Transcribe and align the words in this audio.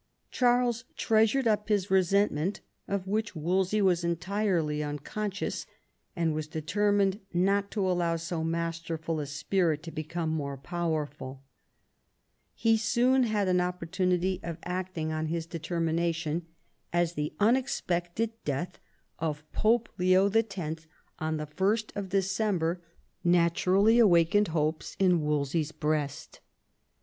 Charles 0.31 0.83
treasured 0.97 1.47
up 1.47 1.69
his 1.69 1.91
resentment, 1.91 2.61
of 2.87 3.05
which 3.05 3.35
Wolsey 3.35 3.83
was 3.83 4.03
entirely 4.03 4.81
unconscious, 4.81 5.67
and 6.15 6.33
was 6.33 6.47
determined 6.47 7.19
not 7.35 7.69
to 7.69 7.87
allow 7.87 8.15
so 8.15 8.43
masterful 8.43 9.19
a 9.19 9.27
spirit 9.27 9.83
to 9.83 9.91
become 9.91 10.31
more 10.31 10.57
powerful. 10.57 11.43
He 12.55 12.77
soon 12.77 13.25
had 13.25 13.47
an 13.47 13.61
opportunity 13.61 14.39
of 14.41 14.57
acting 14.63 15.11
on 15.11 15.27
this 15.27 15.45
deter 15.45 15.75
L 15.75 15.81
CHAP. 15.81 15.85
VI 15.85 15.85
THE 15.85 15.97
IMPERIAL 15.99 16.01
ALLIANCE 16.01 16.45
86 16.49 16.49
mination, 16.49 16.99
as 16.99 17.13
the 17.13 17.33
unexpected 17.39 18.31
death 18.43 18.79
of 19.19 19.51
Pope 19.51 19.87
Leo 19.99 20.27
X. 20.29 20.87
on 21.19 21.37
1st 21.37 22.09
December 22.09 22.81
naturally 23.23 23.99
awakened 23.99 24.47
hopes 24.47 24.95
in 24.97 25.21
Wolsey's 25.21 25.71
breast. 25.71 26.39